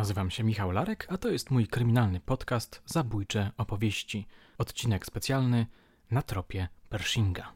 [0.00, 4.26] Nazywam się Michał Larek, a to jest mój kryminalny podcast Zabójcze opowieści.
[4.58, 5.66] Odcinek specjalny
[6.10, 7.52] na tropie Pershinga.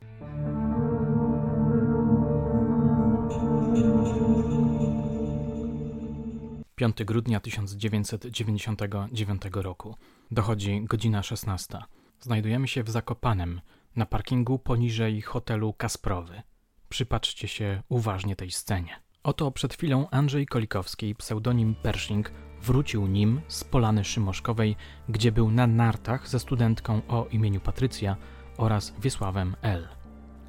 [6.75, 9.97] 5 grudnia 1999 roku.
[10.31, 11.79] Dochodzi godzina 16.
[12.21, 13.61] Znajdujemy się w Zakopanem,
[13.97, 16.43] na parkingu poniżej hotelu Kasprowy.
[16.89, 19.04] Przypatrzcie się uważnie tej scenie.
[19.25, 22.31] Oto przed chwilą Andrzej Kolikowski, pseudonim Pershing,
[22.63, 24.77] wrócił nim z Polany Szymoszkowej,
[25.09, 28.17] gdzie był na nartach ze studentką o imieniu Patrycja
[28.57, 29.89] oraz Wiesławem L.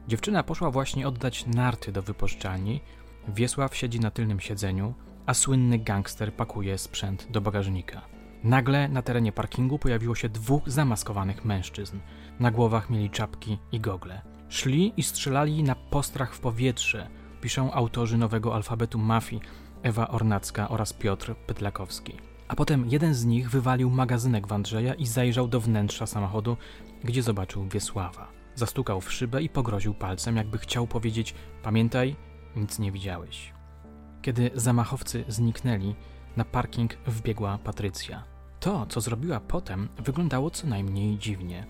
[0.08, 2.82] Dziewczyna poszła właśnie oddać narty do wypożyczalni.
[3.28, 4.94] Wiesław siedzi na tylnym siedzeniu,
[5.26, 8.02] a słynny gangster pakuje sprzęt do bagażnika.
[8.44, 12.00] Nagle na terenie parkingu pojawiło się dwóch zamaskowanych mężczyzn.
[12.40, 14.22] Na głowach mieli czapki i gogle.
[14.50, 17.10] Szli i strzelali na postrach w powietrze,
[17.46, 19.42] piszą autorzy nowego alfabetu mafii
[19.84, 22.18] Ewa Ornacka oraz Piotr Pytlakowski.
[22.48, 26.58] A potem jeden z nich wywalił magazynek w Andrzeja i zajrzał do wnętrza samochodu,
[27.04, 28.28] gdzie zobaczył Wiesława.
[28.56, 32.16] Zastukał w szybę i pogroził palcem, jakby chciał powiedzieć: Pamiętaj,
[32.56, 33.54] nic nie widziałeś.
[34.22, 35.96] Kiedy zamachowcy zniknęli,
[36.38, 38.24] na parking wbiegła Patrycja.
[38.60, 41.66] To, co zrobiła potem, wyglądało co najmniej dziwnie.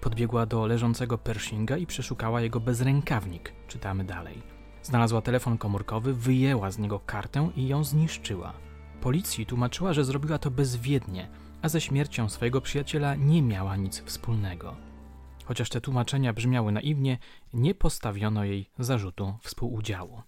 [0.00, 4.59] Podbiegła do leżącego Pershinga i przeszukała jego bezrękawnik, czytamy dalej.
[4.82, 8.52] Znalazła telefon komórkowy, wyjęła z niego kartę i ją zniszczyła.
[9.00, 11.28] Policji tłumaczyła, że zrobiła to bezwiednie,
[11.62, 14.76] a ze śmiercią swojego przyjaciela nie miała nic wspólnego.
[15.44, 17.18] Chociaż te tłumaczenia brzmiały naiwnie,
[17.54, 20.22] nie postawiono jej zarzutu współudziału.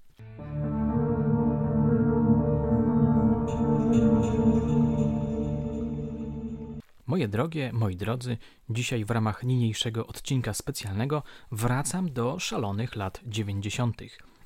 [7.07, 8.37] Moje drogie, moi drodzy,
[8.71, 14.03] dzisiaj w ramach niniejszego odcinka specjalnego wracam do szalonych lat 90.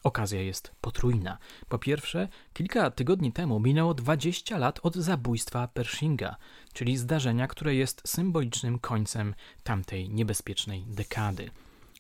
[0.06, 1.38] Okazja jest potrójna.
[1.68, 6.36] Po pierwsze, kilka tygodni temu minęło 20 lat od zabójstwa Pershinga,
[6.72, 11.50] czyli zdarzenia, które jest symbolicznym końcem tamtej niebezpiecznej dekady.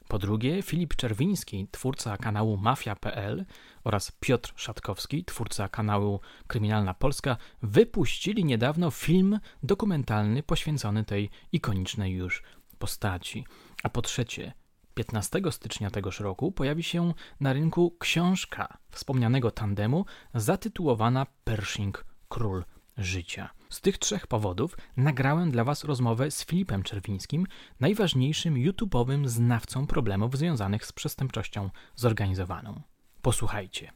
[0.08, 3.44] Po drugie, Filip Czerwiński, twórca kanału Mafia.pl
[3.84, 12.42] oraz Piotr Szatkowski, twórca kanału Kryminalna Polska, wypuścili niedawno film dokumentalny poświęcony tej ikonicznej już
[12.78, 13.44] postaci.
[13.82, 14.52] A po trzecie,
[14.96, 22.64] 15 stycznia tegoż roku pojawi się na rynku książka wspomnianego tandemu zatytułowana Pershing Król
[22.96, 23.50] Życia.
[23.68, 27.46] Z tych trzech powodów nagrałem dla Was rozmowę z Filipem Czerwińskim,
[27.80, 32.82] najważniejszym YouTube'owym znawcą problemów związanych z przestępczością zorganizowaną.
[33.22, 33.92] Posłuchajcie.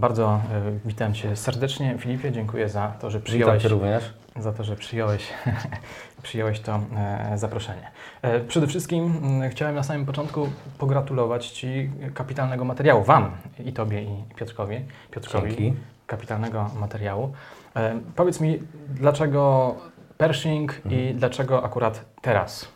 [0.00, 0.40] Bardzo
[0.84, 2.32] y, witam Cię serdecznie, Filipie.
[2.32, 4.14] Dziękuję za to, że przyjąłeś, również.
[4.36, 5.26] Za to, że przyjąłeś,
[6.22, 7.90] przyjąłeś to e, zaproszenie.
[8.22, 13.30] E, przede wszystkim m, chciałem na samym początku pogratulować Ci kapitalnego materiału, Wam
[13.64, 14.76] i Tobie i Piotrkowi.
[15.10, 15.74] Piotrkowi Dzięki.
[16.06, 17.32] Kapitalnego materiału.
[17.76, 19.74] E, powiedz mi, dlaczego
[20.18, 20.94] Pershing mhm.
[20.94, 22.68] i dlaczego akurat teraz?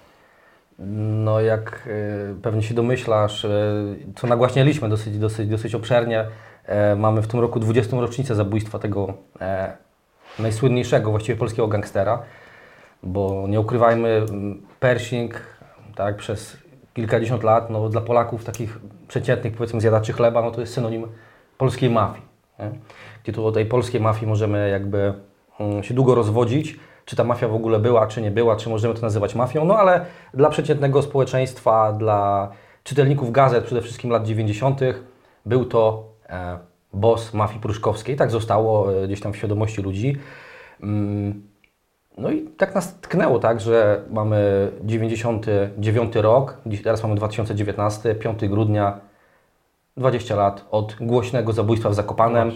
[0.78, 1.88] No jak
[2.42, 3.46] pewnie się domyślasz,
[4.16, 6.53] co nagłaśnialiśmy dosyć, dosyć, dosyć obszernie, E,
[6.96, 8.00] mamy w tym roku 20.
[8.00, 9.76] rocznicę zabójstwa tego e,
[10.38, 12.22] najsłynniejszego właściwie polskiego gangstera,
[13.02, 14.26] bo nie ukrywajmy,
[14.80, 15.40] Pershing
[15.94, 16.56] tak, przez
[16.94, 21.06] kilkadziesiąt lat no, dla Polaków takich przeciętnych powiedzmy zjadaczy chleba, no to jest synonim
[21.58, 22.26] polskiej mafii.
[22.58, 22.70] Nie?
[23.22, 25.14] Gdzie tu o tej polskiej mafii możemy jakby
[25.60, 28.94] mm, się długo rozwodzić, czy ta mafia w ogóle była, czy nie była, czy możemy
[28.94, 30.04] to nazywać mafią, no ale
[30.34, 32.50] dla przeciętnego społeczeństwa, dla
[32.84, 34.80] czytelników gazet przede wszystkim lat 90.
[35.46, 36.13] był to E,
[36.92, 38.16] boss mafii pruszkowskiej.
[38.16, 40.16] Tak zostało e, gdzieś tam w świadomości ludzi.
[40.82, 41.42] Mm,
[42.18, 49.00] no i tak nas tknęło, tak, że mamy 99 rok, teraz mamy 2019, 5 grudnia,
[49.96, 52.52] 20 lat od głośnego zabójstwa w Zakopanem.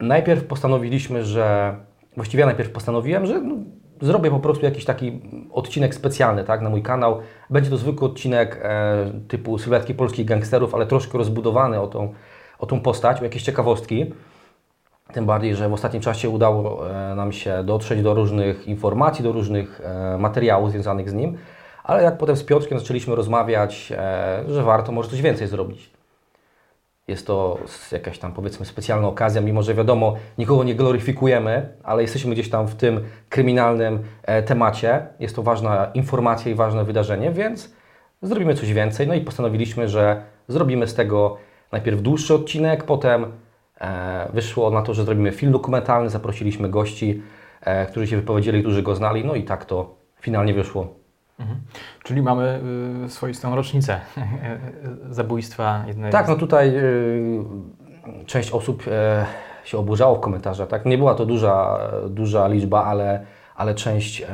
[0.00, 1.76] Najpierw postanowiliśmy, że,
[2.16, 3.54] właściwie ja najpierw postanowiłem, że no,
[4.00, 5.20] zrobię po prostu jakiś taki
[5.52, 7.18] odcinek specjalny tak, na mój kanał.
[7.50, 12.14] Będzie to zwykły odcinek e, typu sylwetki polskich gangsterów, ale troszkę rozbudowany o tą,
[12.58, 14.12] o tą postać, o jakieś ciekawostki.
[15.12, 19.32] Tym bardziej, że w ostatnim czasie udało e, nam się dotrzeć do różnych informacji, do
[19.32, 21.38] różnych e, materiałów związanych z nim.
[21.84, 25.97] Ale jak potem z Piotrkiem zaczęliśmy rozmawiać, e, że warto może coś więcej zrobić.
[27.08, 27.58] Jest to
[27.92, 32.68] jakaś tam powiedzmy specjalna okazja, mimo że wiadomo, nikogo nie gloryfikujemy, ale jesteśmy gdzieś tam
[32.68, 35.06] w tym kryminalnym e, temacie.
[35.20, 37.74] Jest to ważna informacja i ważne wydarzenie, więc
[38.22, 39.06] zrobimy coś więcej.
[39.06, 41.36] No i postanowiliśmy, że zrobimy z tego
[41.72, 43.32] najpierw dłuższy odcinek, potem
[43.80, 47.22] e, wyszło na to, że zrobimy film dokumentalny, zaprosiliśmy gości,
[47.60, 50.94] e, którzy się wypowiedzieli, którzy go znali, no i tak to finalnie wyszło.
[51.38, 51.60] Mhm.
[52.02, 52.60] Czyli mamy
[53.06, 54.00] y, swoistą rocznicę
[55.10, 57.44] zabójstwa jednej Tak, no tutaj y,
[58.26, 58.90] część osób y,
[59.64, 60.68] się oburzało w komentarzach.
[60.68, 60.86] Tak?
[60.86, 63.24] Nie była to duża, duża liczba, ale,
[63.56, 64.24] ale część y,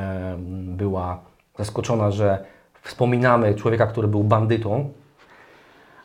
[0.77, 1.19] była
[1.57, 2.45] zaskoczona, że
[2.81, 4.89] wspominamy człowieka, który był bandytą,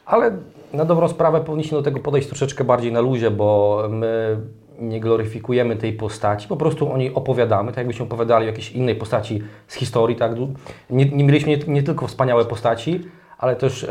[0.06, 0.30] ale
[0.72, 4.40] na dobrą sprawę powinniśmy do tego podejść troszeczkę bardziej na luzie, bo my
[4.80, 8.96] nie gloryfikujemy tej postaci, po prostu o niej opowiadamy, tak jakbyśmy opowiadali o jakiejś innej
[8.96, 10.16] postaci z historii.
[10.16, 10.32] Tak?
[10.90, 13.00] Nie, nie mieliśmy nie, nie, tylko wspaniałe postaci,
[13.38, 13.88] ale też e,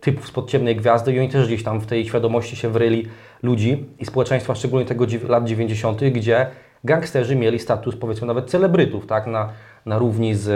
[0.00, 3.08] typów spod ciemnej gwiazdy i oni też gdzieś tam w tej świadomości się wryli
[3.42, 6.46] ludzi i społeczeństwa, szczególnie tego lat 90., gdzie
[6.84, 9.26] gangsterzy mieli status powiedzmy nawet celebrytów, tak?
[9.26, 9.48] na,
[9.86, 10.48] na równi z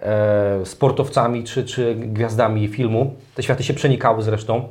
[0.00, 3.14] e, sportowcami czy, czy gwiazdami filmu.
[3.34, 4.68] Te światy się przenikały zresztą.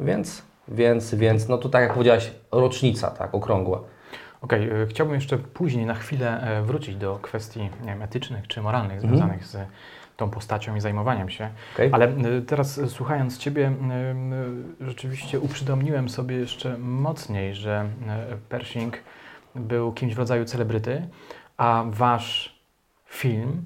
[0.00, 3.80] Więc więc, więc no to tak jak powiedziałaś, rocznica, tak, okrągła.
[4.42, 8.96] Okej, okay, chciałbym jeszcze później na chwilę e, wrócić do kwestii wiem, etycznych czy moralnych
[8.96, 9.16] mhm.
[9.16, 9.56] związanych z
[10.16, 11.50] tą postacią i zajmowaniem się.
[11.74, 11.90] Okay.
[11.92, 13.72] Ale e, teraz e, słuchając Ciebie,
[14.80, 17.88] rzeczywiście uprzytomniłem sobie jeszcze mocniej, że
[18.48, 18.98] Pershing
[19.54, 21.08] był kimś w rodzaju celebryty,
[21.56, 22.58] a Wasz
[23.06, 23.64] film,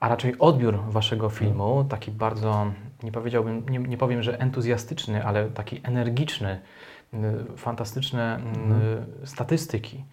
[0.00, 2.72] a raczej odbiór Waszego filmu, taki bardzo
[3.02, 6.60] nie powiedziałbym, nie, nie powiem, że entuzjastyczny, ale taki energiczny,
[7.56, 9.06] fantastyczne mhm.
[9.24, 10.04] statystyki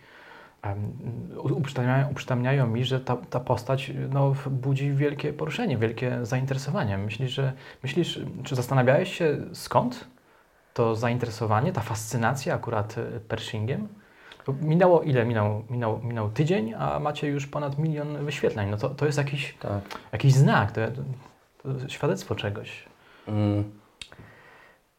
[1.34, 6.98] uprzytamniają, uprzytamniają mi, że ta, ta postać no, budzi wielkie poruszenie, wielkie zainteresowanie.
[6.98, 7.54] Myślisz, że,
[7.84, 10.08] myślisz, czy zastanawiałeś się skąd
[10.74, 13.88] to zainteresowanie, ta fascynacja akurat e, Pershingiem?
[14.62, 15.26] Minęło ile?
[15.26, 18.70] Minął, minął, minął tydzień, a macie już ponad milion wyświetleń.
[18.70, 19.81] No to, to jest jakiś, tak.
[20.12, 20.72] jakiś znak.
[20.72, 20.81] To,
[21.88, 22.86] świadectwo czegoś.
[23.28, 23.64] Mm.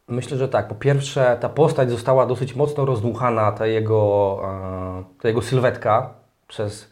[0.08, 0.68] Myślę, że tak.
[0.68, 6.14] Po pierwsze, ta postać została dosyć mocno rozdmuchana, ta jego, e, ta jego sylwetka
[6.48, 6.90] przez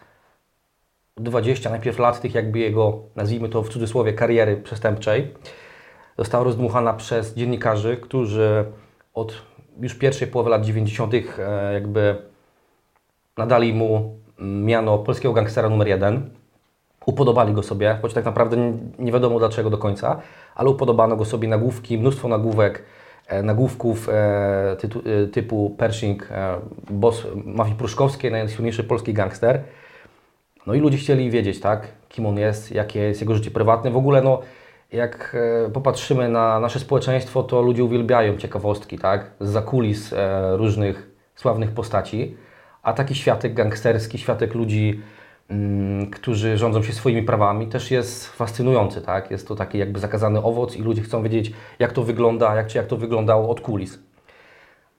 [1.16, 5.34] 20 najpierw lat tych jakby jego, nazwijmy to w cudzysłowie, kariery przestępczej.
[6.18, 8.64] Została rozdmuchana przez dziennikarzy, którzy
[9.14, 9.42] od
[9.80, 11.14] już pierwszej połowy lat 90.
[11.14, 12.16] E, jakby
[13.36, 16.30] nadali mu miano polskiego gangstera numer jeden
[17.06, 18.56] upodobali go sobie, choć tak naprawdę
[18.98, 20.20] nie wiadomo dlaczego do końca,
[20.54, 22.82] ale upodobano go sobie nagłówki, mnóstwo nagłówek,
[23.26, 26.28] e, nagłówków e, tytu, e, typu Pershing,
[26.90, 29.62] boss mafii pruszkowskiej, najsłynniejszy polski gangster.
[30.66, 33.90] No i ludzie chcieli wiedzieć, tak, kim on jest, jakie jest jego życie prywatne.
[33.90, 34.40] W ogóle, no,
[34.92, 35.36] jak
[35.72, 40.14] popatrzymy na nasze społeczeństwo, to ludzie uwielbiają ciekawostki, tak, z zakulis
[40.52, 42.36] różnych sławnych postaci,
[42.82, 45.00] a taki światek gangsterski, światek ludzi
[46.12, 49.30] którzy rządzą się swoimi prawami, też jest fascynujący, tak?
[49.30, 52.78] Jest to taki jakby zakazany owoc i ludzie chcą wiedzieć, jak to wygląda, jak, czy
[52.78, 53.98] jak to wyglądało od kulis.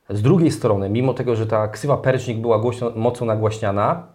[0.10, 4.08] Z drugiej strony, mimo tego, że ta ksywa Percznik była głośno, mocno nagłaśniana,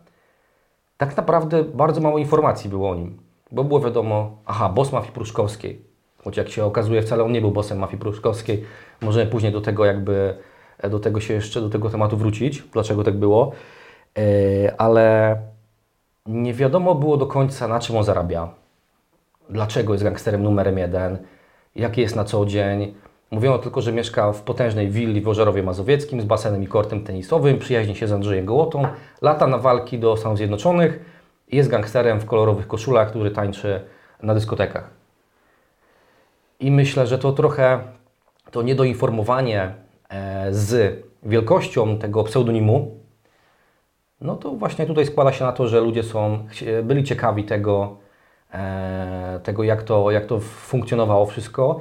[0.96, 3.18] tak naprawdę bardzo mało informacji było o nim.
[3.52, 5.84] Bo było wiadomo, aha, boss mafii pruszkowskiej.
[6.24, 8.64] Choć jak się okazuje, wcale on nie był bossem mafii pruszkowskiej.
[9.00, 10.34] Możemy później do tego jakby,
[10.90, 13.52] do tego się jeszcze, do tego tematu wrócić, dlaczego tak było.
[14.16, 14.22] Yy,
[14.78, 15.36] ale
[16.30, 18.48] nie wiadomo było do końca, na czym on zarabia,
[19.48, 21.18] dlaczego jest gangsterem numerem jeden,
[21.76, 22.94] jaki jest na co dzień.
[23.30, 27.58] Mówiono tylko, że mieszka w potężnej willi w Ożarowie Mazowieckim z basenem i kortem tenisowym,
[27.58, 28.82] przyjaźni się z Andrzejem Gołotą,
[29.22, 31.00] lata na walki do Stanów Zjednoczonych.
[31.48, 33.80] I jest gangsterem w kolorowych koszulach, który tańczy
[34.22, 34.90] na dyskotekach.
[36.60, 37.80] I myślę, że to trochę
[38.50, 39.74] to niedoinformowanie
[40.08, 42.99] e, z wielkością tego pseudonimu
[44.20, 46.46] no to właśnie tutaj składa się na to, że ludzie są,
[46.82, 47.96] byli ciekawi tego,
[48.54, 51.80] e, tego jak, to, jak to funkcjonowało wszystko.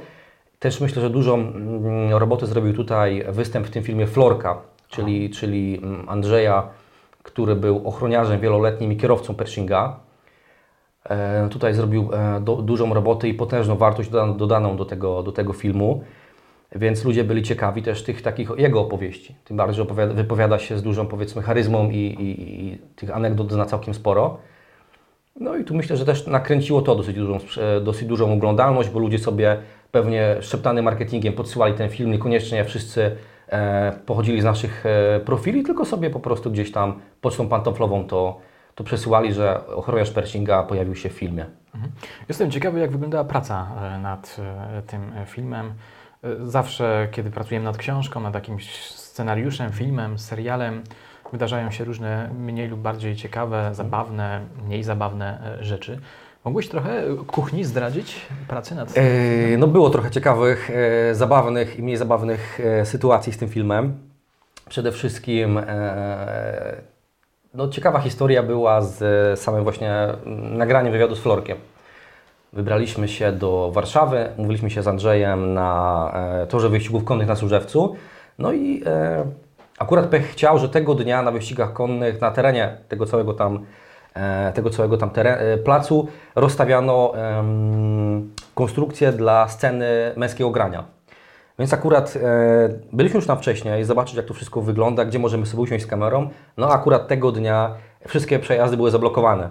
[0.58, 5.80] Też myślę, że dużą mm, roboty zrobił tutaj występ w tym filmie Florka, czyli, czyli
[5.82, 6.68] mm, Andrzeja,
[7.22, 10.00] który był ochroniarzem wieloletnim i kierowcą Pershinga.
[11.04, 15.32] E, tutaj zrobił e, do, dużą robotę i potężną wartość dodaną, dodaną do, tego, do
[15.32, 16.04] tego filmu.
[16.72, 19.34] Więc ludzie byli ciekawi też tych takich jego opowieści.
[19.44, 23.52] Tym bardziej, że opowiada, wypowiada się z dużą powiedzmy charyzmą i, i, i tych anegdot
[23.52, 24.38] zna całkiem sporo.
[25.40, 27.38] No i tu myślę, że też nakręciło to dosyć dużą,
[27.82, 29.56] dosyć dużą oglądalność, bo ludzie sobie
[29.92, 33.16] pewnie szeptany marketingiem podsyłali ten film, niekoniecznie wszyscy
[33.48, 38.40] e, pochodzili z naszych e, profili, tylko sobie po prostu gdzieś tam pocztą pantoflową to,
[38.74, 41.46] to przesyłali, że ochroniarz Pershinga pojawił się w filmie.
[41.74, 41.92] Mhm.
[42.28, 44.36] Jestem ciekawy, jak wyglądała praca e, nad
[44.78, 45.72] e, tym filmem.
[46.44, 50.82] Zawsze, kiedy pracujemy nad książką, nad jakimś scenariuszem, filmem, serialem,
[51.32, 55.98] wydarzają się różne mniej lub bardziej ciekawe, zabawne, mniej zabawne e, rzeczy.
[56.44, 59.04] Mogłeś trochę kuchni zdradzić pracy nad tym?
[59.04, 63.98] E, no było trochę ciekawych, e, zabawnych i mniej zabawnych sytuacji z tym filmem.
[64.68, 65.60] Przede wszystkim
[67.54, 70.06] no, ciekawa historia była z samym właśnie
[70.50, 71.56] nagraniem wywiadu z Florkiem.
[72.52, 77.96] Wybraliśmy się do Warszawy, mówiliśmy się z Andrzejem na e, torze wyścigów konnych na Służewcu.
[78.38, 79.24] No i e,
[79.78, 83.64] akurat pech chciał, że tego dnia na wyścigach konnych na terenie tego całego tam,
[84.14, 87.12] e, tego całego tam teren, e, placu rozstawiano
[88.54, 90.84] konstrukcję dla sceny męskiego grania.
[91.60, 95.62] Więc akurat e, byliśmy już tam wcześniej, zobaczyć jak to wszystko wygląda, gdzie możemy sobie
[95.62, 96.28] usiąść z kamerą.
[96.56, 97.74] No akurat tego dnia
[98.08, 99.48] wszystkie przejazdy były zablokowane.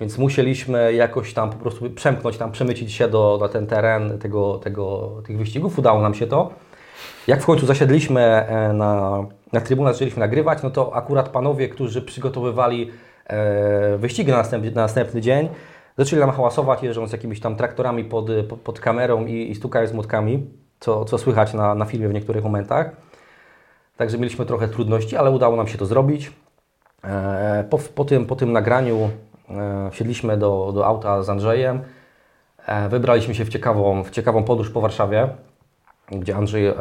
[0.00, 4.58] Więc musieliśmy jakoś tam po prostu przemknąć, tam przemycić się do, na ten teren tego,
[4.58, 5.78] tego, tych wyścigów.
[5.78, 6.50] Udało nam się to.
[7.26, 12.02] Jak w końcu zasiedliśmy e, na, na trybunę, zaczęliśmy nagrywać, no to akurat panowie, którzy
[12.02, 12.90] przygotowywali
[13.26, 15.48] e, na następny, na następny dzień,
[15.98, 18.26] zaczęli nam hałasować, jeżdżąc jakimiś tam traktorami pod,
[18.64, 20.46] pod, kamerą i, i stukając młotkami,
[20.80, 22.90] co, co słychać na, na filmie w niektórych momentach.
[23.96, 26.32] Także mieliśmy trochę trudności, ale udało nam się to zrobić.
[27.04, 29.10] E, po, po, tym, po tym nagraniu
[29.90, 31.80] wsiedliśmy do, do auta z Andrzejem.
[32.66, 35.28] E, wybraliśmy się w ciekawą, w ciekawą podróż po Warszawie,
[36.10, 36.74] gdzie Andrzej e,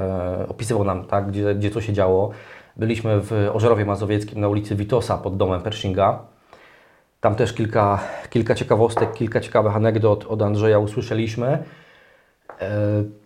[0.49, 2.31] opisywał nam, tak, gdzie, gdzie co się działo.
[2.77, 6.19] Byliśmy w Ożerowie Mazowieckim na ulicy Witosa pod domem Pershinga.
[7.21, 11.63] Tam też kilka, kilka ciekawostek, kilka ciekawych anegdot od Andrzeja usłyszeliśmy.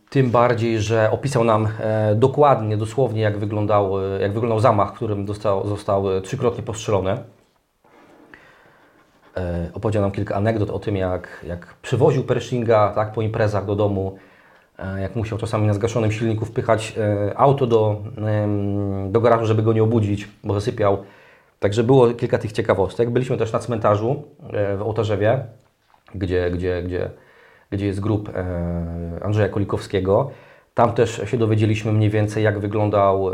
[0.10, 1.68] Tym bardziej, że opisał nam
[2.16, 7.18] dokładnie, dosłownie jak wyglądał, jak wyglądał zamach, którym został, został trzykrotnie postrzelony.
[9.38, 13.76] E, opowiedział nam kilka anegdot o tym, jak, jak przywoził Pershinga tak, po imprezach do
[13.76, 14.18] domu,
[14.80, 18.04] e, jak musiał czasami na zgaszonym silniku wpychać e, auto do,
[19.10, 21.04] do garażu, żeby go nie obudzić, bo zasypiał.
[21.60, 23.10] Także było kilka tych ciekawostek.
[23.10, 24.24] Byliśmy też na cmentarzu
[24.78, 25.46] w Ołtarzewie,
[26.16, 27.10] gdzie, gdzie, gdzie,
[27.72, 28.30] gdzie jest grób
[29.22, 30.32] Andrzeja Kolikowskiego.
[30.74, 33.32] Tam też się dowiedzieliśmy mniej więcej, jak wyglądał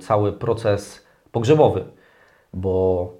[0.00, 1.84] cały proces pogrzebowy,
[2.52, 3.12] bo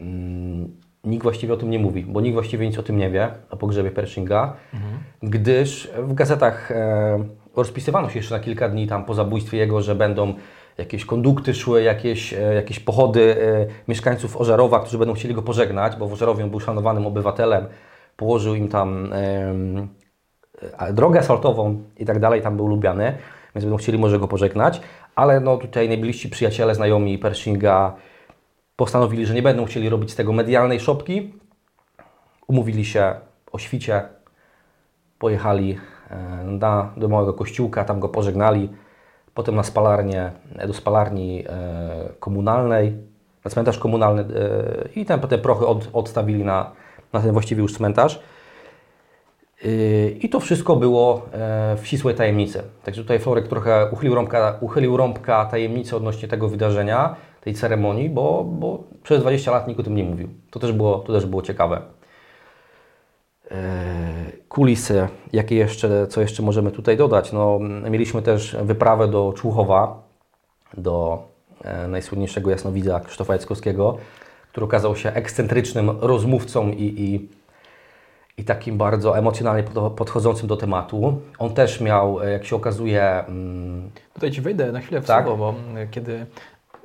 [0.00, 0.72] mm,
[1.04, 3.56] nikt właściwie o tym nie mówi, bo nikt właściwie nic o tym nie wie, o
[3.56, 4.98] pogrzebie Pershinga, mhm.
[5.22, 7.24] gdyż w gazetach e,
[7.56, 10.34] rozpisywano się jeszcze na kilka dni tam po zabójstwie jego, że będą
[10.78, 15.96] jakieś kondukty szły, jakieś, e, jakieś pochody e, mieszkańców Ożarowa, którzy będą chcieli go pożegnać,
[15.96, 17.66] bo w Ożarowie był szanowanym obywatelem,
[18.16, 23.14] położył im tam e, drogę asfaltową i tak dalej, tam był lubiany,
[23.54, 24.80] więc będą chcieli może go pożegnać,
[25.14, 27.96] ale no tutaj najbliżsi przyjaciele, znajomi Pershinga
[28.78, 31.34] postanowili, że nie będą chcieli robić z tego medialnej szopki.
[32.46, 33.14] Umówili się
[33.52, 34.02] o świcie,
[35.18, 35.78] pojechali
[36.10, 38.68] e, na, do małego kościółka, tam go pożegnali.
[39.34, 40.32] Potem na spalarnię,
[40.66, 42.96] do spalarni e, komunalnej,
[43.44, 46.70] na cmentarz komunalny e, i tam te prochy od, odstawili na,
[47.12, 48.20] na ten właściwie już cmentarz.
[50.20, 51.26] I to wszystko było
[51.76, 52.62] w ścisłej tajemnicy.
[52.84, 57.16] Także tutaj Florek trochę uchylił rąbka, uchylił rąbka tajemnicy odnośnie tego wydarzenia
[57.48, 60.28] tej ceremonii, bo, bo przez 20 lat nikt o tym nie mówił.
[60.50, 61.80] To też było, to też było ciekawe.
[63.50, 63.56] E,
[64.48, 67.32] kulisy, jakie jeszcze, co jeszcze możemy tutaj dodać?
[67.32, 67.58] No,
[67.90, 70.02] mieliśmy też wyprawę do Człuchowa,
[70.76, 71.22] do
[71.64, 73.98] e, najsłynniejszego jasnowidza Krzysztofa Jackowskiego,
[74.50, 77.28] który okazał się ekscentrycznym rozmówcą i, i,
[78.40, 79.62] i takim bardzo emocjonalnie
[79.96, 81.20] podchodzącym do tematu.
[81.38, 83.24] On też miał, e, jak się okazuje...
[83.28, 85.24] Mm, tutaj Ci wejdę na chwilę w tak?
[85.26, 85.58] słowo, bo
[85.90, 86.26] kiedy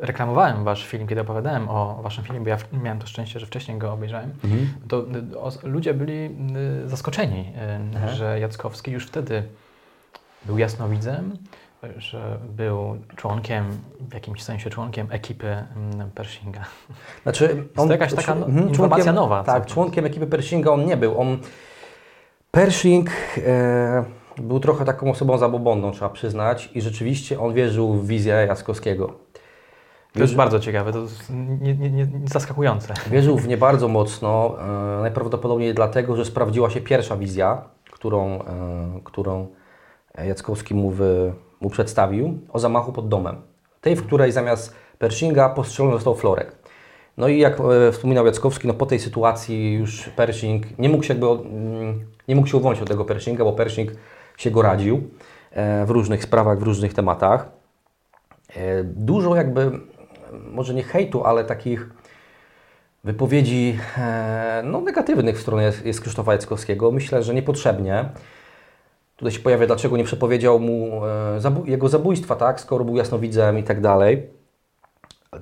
[0.03, 3.77] reklamowałem Wasz film, kiedy opowiadałem o Waszym filmie, bo ja miałem to szczęście, że wcześniej
[3.77, 4.73] go obejrzałem, mhm.
[4.87, 6.29] to y, o, ludzie byli
[6.85, 7.53] y, zaskoczeni,
[8.05, 9.43] y, że Jackowski już wtedy
[10.45, 11.37] był jasnowidzem,
[11.97, 13.65] że był członkiem,
[13.99, 16.65] w jakimś sensie członkiem ekipy mm, Pershinga.
[17.23, 19.43] Znaczy, on, to jakaś taka mhm, informacja członkiem, nowa.
[19.43, 21.21] Tak, członkiem ekipy Pershinga on nie był.
[21.21, 21.37] On,
[22.51, 24.03] Pershing e,
[24.37, 29.22] był trochę taką osobą zabobonną, trzeba przyznać, i rzeczywiście on wierzył w wizję Jackowskiego.
[30.13, 31.29] To jest bardzo ciekawe, to jest
[31.61, 32.93] nie, nie, nie, zaskakujące.
[33.11, 38.99] Wierzył w nie bardzo mocno, e, najprawdopodobniej dlatego, że sprawdziła się pierwsza wizja, którą, e,
[39.03, 39.47] którą
[40.27, 43.41] Jackowski mu, wy, mu przedstawił, o zamachu pod domem.
[43.81, 46.55] Tej, w której zamiast Pershinga postrzelony został Florek.
[47.17, 51.13] No i jak e, wspominał Jackowski, no po tej sytuacji już Pershing nie mógł się,
[51.13, 53.91] jakby, mm, nie mógł się uwolnić od tego Pershinga, bo Pershing
[54.37, 55.09] się go radził
[55.51, 57.49] e, w różnych sprawach, w różnych tematach.
[58.55, 59.71] E, dużo jakby
[60.51, 61.89] może nie hejtu, ale takich
[63.03, 66.91] wypowiedzi e, no, negatywnych w stronę jest Krzysztofa Jackowskiego.
[66.91, 68.09] Myślę, że niepotrzebnie.
[69.15, 73.63] Tutaj się pojawia, dlaczego nie przepowiedział mu e, jego zabójstwa, tak, skoro był jasnowidzem i
[73.63, 74.29] tak dalej.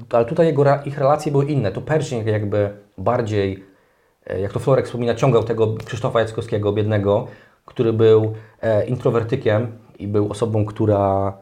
[0.10, 1.72] Ale tutaj jego, ich relacje były inne.
[1.72, 3.66] To Pershing jakby bardziej,
[4.28, 7.28] e, jak to Florek wspomina, ciągał tego Krzysztofa Jackowskiego, biednego,
[7.66, 8.34] który był
[8.88, 11.34] introwertykiem i był osobą, która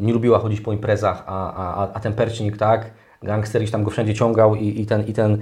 [0.00, 2.90] nie lubiła chodzić po imprezach, a, a, a ten Pershing, tak,
[3.22, 5.38] gangster tam go wszędzie ciągał i, i ten, i ten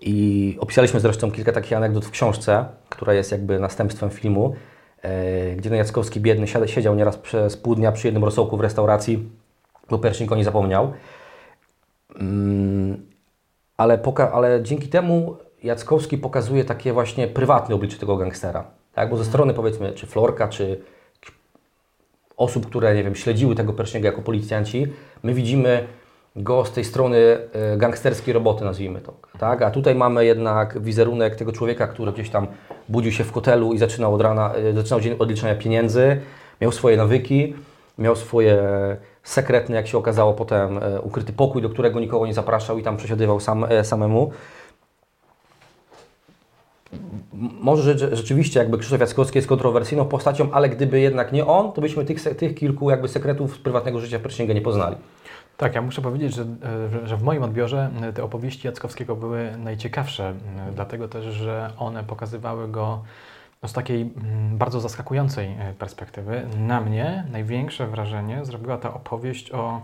[0.00, 4.54] i opisaliśmy zresztą kilka takich anegdot w książce, która jest jakby następstwem filmu,
[5.02, 9.28] e, gdzie ten Jackowski biedny siedział nieraz przez pół dnia przy jednym rosołku w restauracji,
[9.90, 10.92] bo Pershing o nie zapomniał.
[12.20, 13.06] Mm,
[13.76, 18.64] ale, poka- ale dzięki temu Jackowski pokazuje takie właśnie prywatne oblicze tego gangstera.
[18.94, 19.10] Tak?
[19.10, 20.80] Bo ze strony powiedzmy, czy Florka, czy
[22.38, 24.86] osób, które nie wiem, śledziły tego Pershinga jako policjanci,
[25.22, 25.86] my widzimy
[26.36, 27.18] go z tej strony
[27.52, 29.12] e, gangsterskiej roboty, nazwijmy to.
[29.38, 29.62] Tak?
[29.62, 32.46] A tutaj mamy jednak wizerunek tego człowieka, który gdzieś tam
[32.88, 36.20] budził się w hotelu i zaczynał od rana, e, zaczynał dzień od liczenia pieniędzy,
[36.60, 37.54] miał swoje nawyki,
[37.98, 38.62] miał swoje
[39.22, 42.96] sekretny, jak się okazało potem, e, ukryty pokój, do którego nikogo nie zapraszał i tam
[42.96, 44.32] przesiadywał sam, samemu.
[47.60, 52.04] Może rzeczywiście jakby Krzysztof Jackowski jest kontrowersyjną postacią, ale gdyby jednak nie on, to byśmy
[52.04, 54.96] tych, tych kilku jakby sekretów z prywatnego życia Pershinga nie poznali.
[55.58, 59.56] Tak, ja muszę powiedzieć, że, e, że w moim odbiorze e, te opowieści Jackowskiego były
[59.56, 60.34] najciekawsze, e,
[60.74, 63.02] dlatego też, że one pokazywały go
[63.62, 66.46] no, z takiej mm, bardzo zaskakującej perspektywy.
[66.58, 69.82] Na mnie największe wrażenie zrobiła ta opowieść o,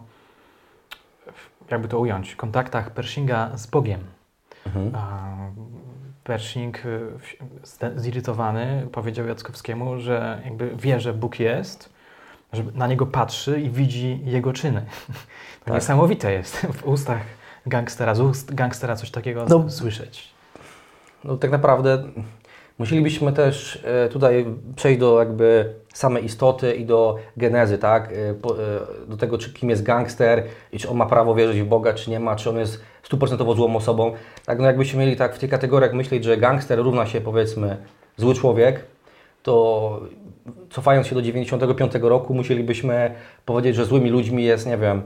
[1.70, 4.00] jakby to ująć, kontaktach Pershinga z Bogiem.
[4.66, 4.92] Mhm.
[6.24, 6.82] Pershing
[7.96, 11.90] zirytowany powiedział Jackowskiemu, że jakby wie, że Bóg jest,
[12.52, 14.84] że na niego patrzy i widzi jego czyny.
[15.60, 15.74] To tak.
[15.74, 17.22] niesamowite jest w ustach
[17.66, 20.34] gangstera, z ust gangstera coś takiego no, słyszeć.
[21.24, 22.04] No tak naprawdę
[22.78, 28.12] musielibyśmy też e, tutaj przejść do jakby samej istoty i do genezy, tak?
[28.12, 28.34] E, e,
[29.08, 32.10] do tego, czy kim jest gangster i czy on ma prawo wierzyć w Boga, czy
[32.10, 34.12] nie ma, czy on jest stuprocentowo złą osobą.
[34.46, 37.76] Tak, no jakbyśmy mieli tak w tych kategoriach myśleć, że gangster równa się powiedzmy
[38.16, 38.84] zły człowiek,
[39.42, 40.00] to
[40.70, 43.14] cofając się do 95 roku, musielibyśmy
[43.44, 45.02] powiedzieć, że złymi ludźmi jest, nie wiem,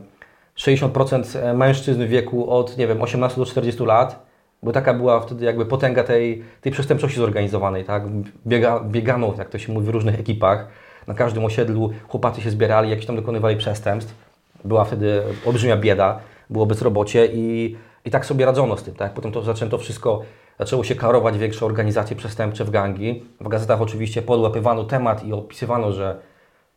[0.56, 4.27] 60% mężczyzn w wieku od, nie wiem, 18 do 40 lat,
[4.62, 8.02] bo taka była wtedy jakby potęga tej, tej przestępczości zorganizowanej, tak?
[8.46, 10.68] Biega, biegano, jak to się mówi, w różnych ekipach.
[11.06, 14.14] Na każdym osiedlu chłopacy się zbierali, jakieś tam dokonywali przestępstw.
[14.64, 19.12] Była wtedy olbrzymia bieda, było bezrobocie i, i tak sobie radzono z tym, tak?
[19.12, 20.22] Potem to zaczęto wszystko
[20.58, 23.24] zaczęło się klarować większe organizacje przestępcze w gangi.
[23.40, 26.16] W gazetach oczywiście podłapywano temat i opisywano, że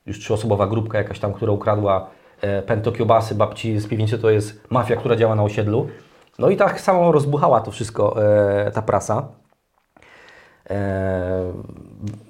[0.05, 2.09] już trzyosobowa grupka jakaś tam, która ukradła
[2.41, 5.87] e, pęto kiełbasy babci z piwnicy, to jest mafia, która działa na osiedlu.
[6.39, 9.27] No i tak samo rozbuchała to wszystko e, ta prasa.
[10.69, 11.53] E,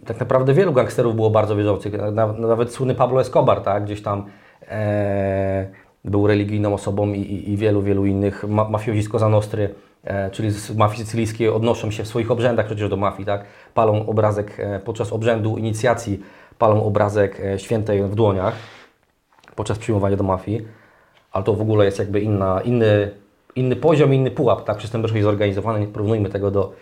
[0.06, 1.94] tak naprawdę wielu gangsterów było bardzo wierzących.
[2.38, 4.26] Nawet słynny Pablo Escobar, tak, gdzieś tam
[4.68, 5.68] e,
[6.06, 8.44] był religijną osobą i, i, i wielu, wielu innych.
[8.44, 12.66] Ma, mafiozi z Cosa Nostry E, czyli z mafii sycylijskiej odnoszą się w swoich obrzędach
[12.66, 13.46] przecież do mafii, tak?
[13.74, 16.20] Palą obrazek e, podczas obrzędu inicjacji,
[16.58, 18.56] palą obrazek e, świętej w dłoniach
[19.56, 20.68] podczas przyjmowania do mafii,
[21.32, 23.12] ale to w ogóle jest jakby inna, inny,
[23.56, 24.78] inny poziom, inny pułap, tak?
[24.78, 26.74] Przestępczość jest zorganizowana, nie porównujmy tego do,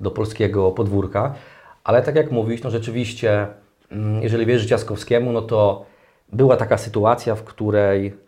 [0.00, 1.34] do polskiego podwórka,
[1.84, 3.46] ale tak jak mówisz, no rzeczywiście,
[3.90, 5.86] mm, jeżeli wierzyć Jaskowskiemu, no to
[6.32, 8.26] była taka sytuacja, w której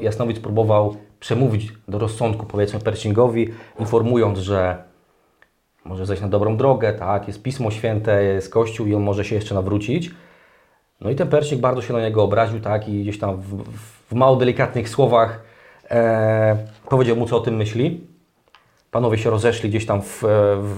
[0.00, 4.84] Jasnowicz próbował przemówić do rozsądku, powiedzmy, Pershingowi, informując, że
[5.84, 9.34] może zejść na dobrą drogę, tak, jest Pismo Święte, jest Kościół i on może się
[9.34, 10.10] jeszcze nawrócić.
[11.00, 13.64] No i ten Pershing bardzo się na niego obraził, tak, i gdzieś tam w,
[14.10, 15.49] w mało delikatnych słowach
[15.90, 16.56] e,
[16.88, 18.06] powiedział mu, co o tym myśli.
[18.90, 20.22] Panowie się rozeszli gdzieś tam w,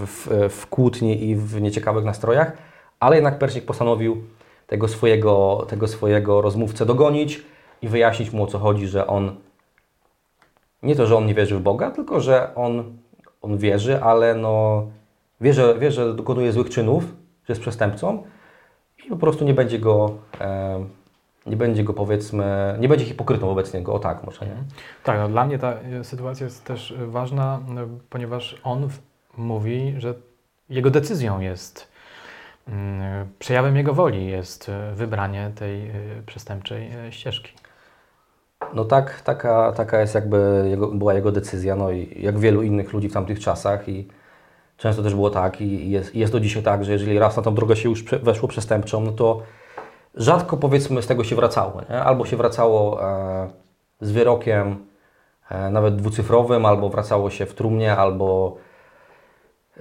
[0.07, 2.53] w, w kłótni i w nieciekawych nastrojach,
[3.01, 4.23] ale jednak Pershing postanowił
[4.67, 7.43] tego swojego, tego swojego rozmówcę dogonić
[7.83, 9.37] i wyjaśnić mu o co chodzi, że on
[10.83, 12.99] nie to, że on nie wierzy w Boga, tylko że on,
[13.43, 14.87] on wierzy, ale no,
[15.41, 17.05] wie, że, wie, że dokonuje złych czynów,
[17.45, 18.23] że jest przestępcą
[19.07, 20.85] i po prostu nie będzie go, e,
[21.47, 24.57] nie będzie go powiedzmy, nie będzie hipokrytą wobec niego, o tak może, nie?
[25.05, 28.89] Tak, no, dla mnie ta sytuacja jest też ważna, no, ponieważ on
[29.37, 30.15] mówi, że
[30.69, 31.93] jego decyzją jest
[32.69, 35.91] mm, przejawem jego woli jest wybranie tej
[36.27, 37.53] przestępczej ścieżki.
[38.75, 42.93] No tak, taka, taka jest jakby jego, była jego decyzja, no i jak wielu innych
[42.93, 44.09] ludzi w tamtych czasach i
[44.77, 47.55] często też było tak i jest, jest do dzisiaj tak, że jeżeli raz na tą
[47.55, 49.43] drogę się już weszło przestępczą, no to
[50.15, 52.03] rzadko powiedzmy z tego się wracało, nie?
[52.03, 53.51] albo się wracało e,
[54.01, 54.87] z wyrokiem
[55.51, 58.57] e, nawet dwucyfrowym, albo wracało się w trumnie, albo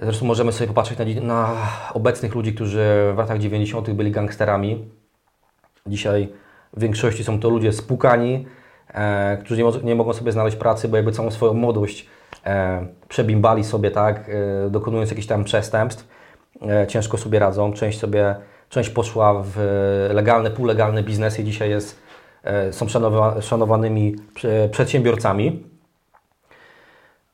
[0.02, 1.56] zresztą możemy sobie popatrzeć na, na
[1.94, 3.90] obecnych ludzi, którzy w latach 90.
[3.90, 4.84] byli gangsterami.
[5.86, 6.32] Dzisiaj
[6.72, 8.46] w większości są to ludzie spukani,
[8.94, 12.06] e, którzy nie, nie, mogą sobie znaleźć pracy, bo jakby całą swoją młodość
[12.46, 16.08] e, przebimbali sobie, tak, e, dokonując jakichś tam przestępstw.
[16.68, 18.36] E, ciężko sobie radzą, część sobie,
[18.72, 19.56] część poszła w
[20.14, 22.02] legalne, półlegalne biznesy i dzisiaj jest
[22.42, 25.62] e, są szanowa, szanowanymi prze, przedsiębiorcami.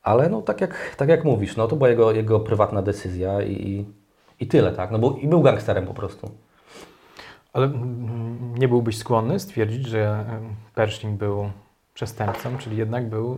[0.03, 3.85] Ale no tak jak, tak jak mówisz, no to była jego, jego prywatna decyzja i,
[4.39, 4.91] i tyle, tak?
[4.91, 6.31] No bo i był gangsterem po prostu.
[7.53, 7.69] Ale
[8.57, 10.39] nie byłbyś skłonny stwierdzić, że e,
[10.75, 11.51] Pershing był
[11.93, 13.37] przestępcą, czyli jednak był e,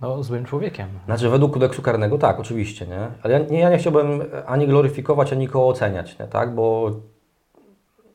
[0.00, 0.88] no, złym człowiekiem.
[1.04, 3.08] Znaczy według kodeksu karnego tak, oczywiście, nie?
[3.22, 6.26] Ale ja nie, ja nie chciałbym ani gloryfikować, ani koło oceniać, nie?
[6.26, 6.54] tak?
[6.54, 6.90] Bo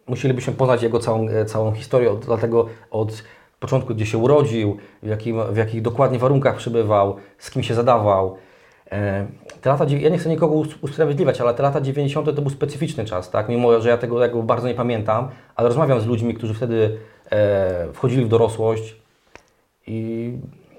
[0.08, 3.24] musielibyśmy poznać jego całą, e, całą historię, od, dlatego od
[3.60, 8.38] początku, gdzie się urodził, w, jakim, w jakich dokładnie warunkach przebywał, z kim się zadawał.
[8.92, 9.28] E,
[9.62, 12.36] te lata, ja nie chcę nikogo usprawiedliwiać, ale te lata 90.
[12.36, 13.50] to był specyficzny czas, tak?
[13.50, 16.98] Mimo, że ja tego jakby bardzo nie pamiętam, ale rozmawiam z ludźmi, którzy wtedy
[17.32, 18.96] e, wchodzili w dorosłość
[19.88, 20.32] i,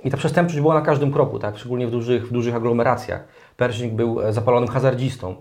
[0.04, 1.58] i ta przestępczość była na każdym kroku, tak?
[1.58, 3.24] Szczególnie w dużych, w dużych aglomeracjach.
[3.56, 5.36] Pershing był e, zapalonym hazardzistą.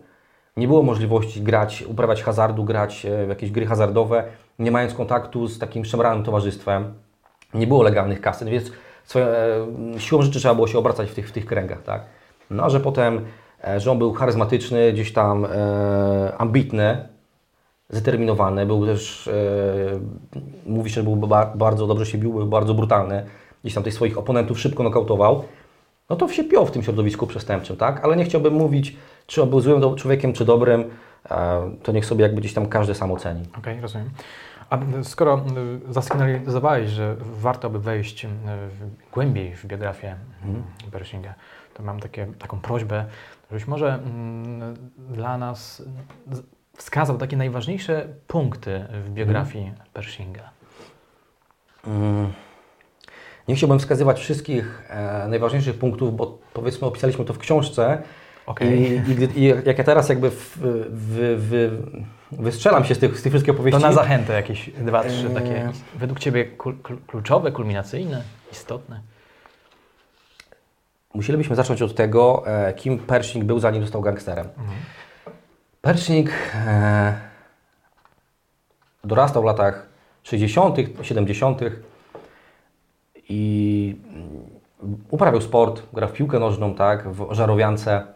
[0.57, 4.23] Nie było możliwości grać, uprawiać hazardu, grać e, w jakieś gry hazardowe,
[4.59, 6.93] nie mając kontaktu z takim szemranym towarzystwem.
[7.53, 8.71] Nie było legalnych kasyn, więc
[9.03, 12.01] swoją, e, siłą rzeczy trzeba było się obracać w tych, w tych kręgach, tak?
[12.49, 13.25] No a że potem,
[13.77, 17.07] że on był charyzmatyczny, gdzieś tam e, ambitny,
[17.89, 19.31] zdeterminowany, był też, e,
[20.65, 23.25] mówi się, że był ba bardzo dobrze się bił, był bardzo brutalny,
[23.63, 25.43] gdzieś tam tych swoich oponentów szybko nokautował,
[26.09, 28.05] no to się piął w tym środowisku przestępczym, tak?
[28.05, 28.95] Ale nie chciałbym mówić,
[29.27, 30.83] czy był złym człowiekiem, czy dobrym,
[31.31, 33.41] e, to niech sobie jakby gdzieś tam każdy sam oceni.
[33.41, 34.09] Okej, okay, rozumiem.
[34.69, 35.45] A skoro
[35.89, 38.27] zasygnalizowałeś, że warto by wejść
[39.13, 40.63] głębiej w biografię hmm.
[40.91, 41.33] Pershinga,
[41.73, 43.05] to mam takie, taką prośbę,
[43.51, 45.83] żebyś może mm, dla nas
[46.77, 49.79] wskazał takie najważniejsze punkty w biografii mm.
[49.93, 50.49] Pershinga.
[51.87, 52.33] Mm.
[53.47, 58.01] Nie chciałbym wskazywać wszystkich e, najważniejszych punktów, bo powiedzmy opisaliśmy to w książce.
[58.45, 58.75] Okay.
[58.75, 60.57] I, i, I, jak ja teraz jakby w,
[60.89, 61.81] w, w,
[62.31, 63.81] wystrzelam się z tych, z tych wszystkich opowieści.
[63.81, 65.71] To na zachętę jakieś dwa, trzy takie e...
[65.95, 66.45] według Ciebie
[67.07, 69.01] kluczowe, kulminacyjne, istotne.
[71.13, 74.47] Musielibyśmy zacząć od tego, e, kim Pershing był, zanim został gangsterem.
[74.57, 74.77] Mhm.
[75.81, 77.13] Pershing e,
[79.03, 79.87] dorastał w latach
[80.23, 81.61] 60., 70.
[83.29, 88.07] i mm, uprawiał sport, grał w piłkę nożną, tak, w żarowiance,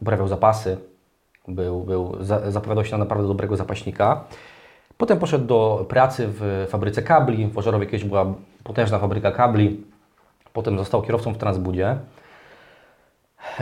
[0.00, 0.76] uprawiał zapasy,
[1.48, 2.16] był, był,
[2.48, 4.24] zapowiadał się na naprawdę dobrego zapaśnika.
[4.96, 9.84] Potem poszedł do pracy w fabryce kabli, w Ożarowie kiedyś była potężna fabryka kabli,
[10.54, 11.96] Potem został kierowcą w Transbudzie.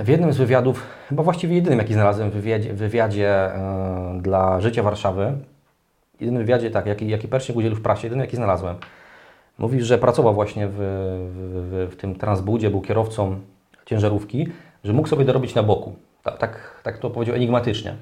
[0.04, 3.50] W jednym z wywiadów, chyba właściwie jedynym, jaki znalazłem w wywiadzie, wywiadzie
[4.14, 5.32] yy, dla Życia Warszawy,
[6.20, 8.76] jedynym wywiadzie, tak, jaki, jaki Pershing udzielił w prasie, jedynym, jaki znalazłem,
[9.58, 13.40] mówi, że pracował właśnie w, w, w, tym Transbudzie, był kierowcą
[13.86, 14.48] ciężarówki,
[14.84, 15.94] że mógł sobie dorobić na boku.
[16.22, 17.96] Tak, tak, tak to powiedział enigmatycznie.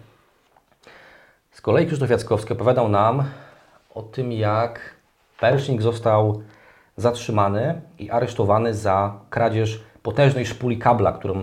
[1.50, 3.24] Z kolei Krzysztof Jackowski opowiadał nam
[3.94, 4.94] o tym, jak
[5.40, 6.42] Pershing został
[6.96, 11.42] zatrzymany i aresztowany za kradzież potężnej szpuli kabla, którą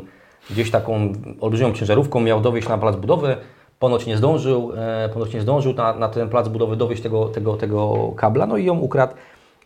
[0.49, 3.37] gdzieś taką olbrzymią ciężarówką miał dowieść na plac budowy.
[3.79, 7.57] Ponoć nie zdążył, e, ponoć nie zdążył na, na ten plac budowy dowieść tego, tego,
[7.57, 9.13] tego kabla, no i ją ukradł.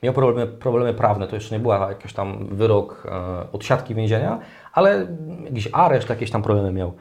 [0.04, 4.40] Miał problemy, problemy prawne, to jeszcze nie była jakiś tam wyrok e, od siatki więzienia,
[4.74, 5.08] ale
[5.44, 6.94] jakiś areszt, jakieś tam problemy miał.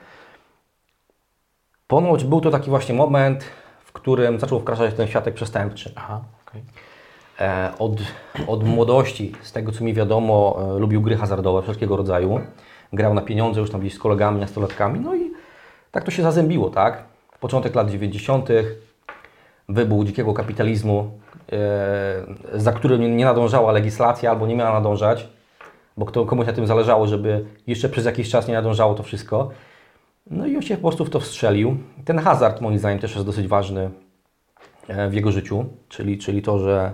[1.87, 3.45] Ponoć był to taki właśnie moment,
[3.85, 5.93] w którym zaczął wkraczać ten światek przestępczy.
[5.97, 6.63] Aha, okay.
[7.41, 7.93] E, od,
[8.47, 12.41] od młodości, z tego co mi wiadomo, e, lubił gry hazardowe wszelkiego rodzaju.
[12.93, 15.01] Grał na pieniądze już tam gdzieś z kolegami, nastolatkami.
[15.01, 15.31] No i
[15.91, 17.05] tak to się zazębiło, tak?
[17.41, 18.49] Początek lat 90.,
[19.75, 21.11] wybuch dzikiego kapitalizmu,
[21.53, 21.59] e,
[22.55, 25.29] za którym nie nadążała legislacja albo nie miała nadążać,
[25.97, 29.51] bo kto, komuś na tym zależało, żeby jeszcze przez jakiś czas nie nadążało to wszystko.
[30.31, 31.77] No i on się po prostu w to wstrzelił.
[32.05, 33.91] Ten hazard moim zdaniem też jest dosyć ważny
[35.11, 36.93] w jego życiu, czyli, czyli to, że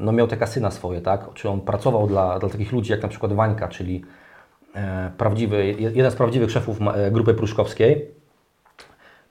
[0.00, 1.34] no miał te kasyna swoje, tak?
[1.34, 4.04] Czy on pracował dla, dla takich ludzi jak na przykład Wańka, czyli
[4.74, 8.10] e, prawdziwy, jeden z prawdziwych szefów e, grupy pruszkowskiej.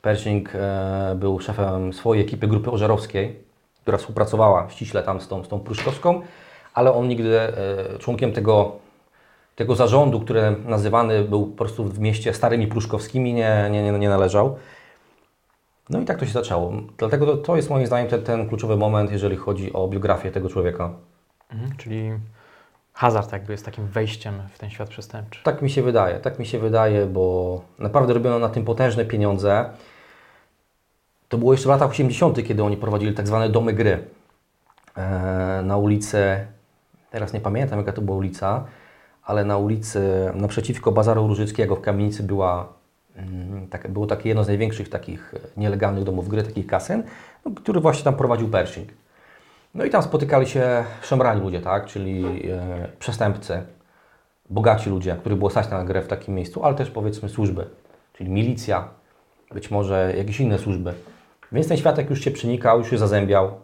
[0.08, 3.44] Pershing e, był szefem swojej ekipy grupy ożerowskiej,
[3.82, 6.22] która współpracowała ściśle tam z tą, z tą pruszkowską,
[6.74, 7.40] ale on nigdy
[8.00, 8.76] członkiem tego,
[9.56, 14.10] tego zarządu, który nazywany był po prostu w mieście starymi pruszkowskimi, nie, nie, nie, nie
[14.10, 14.58] należał.
[15.90, 16.74] No i tak to się zaczęło.
[16.98, 20.50] Dlatego to, to jest moim zdaniem ten, ten, kluczowy moment, jeżeli chodzi o biografię tego
[20.50, 20.90] człowieka.
[21.52, 22.12] Mhm, czyli
[22.94, 25.44] hazard jakby jest takim wejściem w ten świat przestępczy.
[25.44, 29.70] Tak mi się wydaje, tak mi się wydaje, bo naprawdę robiono na tym potężne pieniądze.
[31.30, 34.04] To było jeszcze w latach 80., kiedy oni prowadzili tak zwane domy gry.
[34.98, 36.48] Eee, na ulicy,
[37.12, 38.66] teraz nie pamiętam jaka to była ulica,
[39.24, 42.68] ale na ulicy naprzeciwko Bazaru Różyckiego w kamienicy była
[43.16, 47.04] mm, tak, było takie jedno z największych takich nielegalnych domów gry, takich kasyn,
[47.46, 48.90] no, który właśnie tam prowadził Pershing.
[49.76, 53.62] No i tam spotykali się szemrani ludzie, tak, czyli e, przestępcy,
[54.50, 57.70] bogaci ludzie, których było stać na grę w takim miejscu, ale też powiedzmy służby,
[58.14, 58.88] czyli milicja,
[59.54, 60.94] być może jakieś inne służby.
[61.52, 63.60] Więc ten światek już się przenikał, już się zazębiał.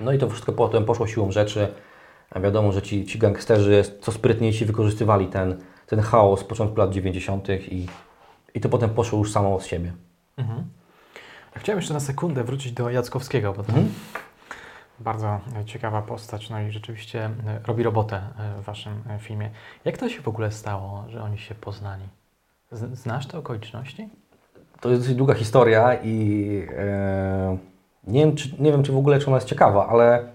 [0.00, 1.68] No i to wszystko potem poszło siłą rzeczy.
[2.30, 6.90] A wiadomo, że ci, ci gangsterzy co sprytniejsi wykorzystywali ten, ten chaos z początku lat
[6.90, 7.48] 90.
[7.48, 7.86] I,
[8.54, 9.92] i to potem poszło już samo z siebie.
[10.36, 10.64] Mhm.
[11.56, 13.92] chciałem jeszcze na sekundę wrócić do Jackowskiego, bo to mhm.
[15.00, 19.50] bardzo ciekawa postać, no i rzeczywiście e, robi robotę e, w Waszym e, filmie.
[19.84, 22.04] Jak to się w ogóle stało, że oni się poznali?
[22.72, 24.08] Znasz te okoliczności?
[24.80, 27.56] To jest dosyć długa historia i e,
[28.06, 30.28] nie, wiem, czy, nie wiem, czy w ogóle czy ona jest ciekawa, ale